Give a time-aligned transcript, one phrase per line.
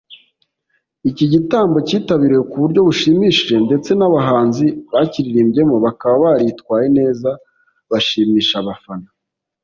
[1.09, 7.29] Iki gitaramo cyitabiriwe ku buryo bushimishije ndetse n’abahanzi bakiririmbyemo bakaba baritwaye neza
[7.89, 9.07] bashimisha abafana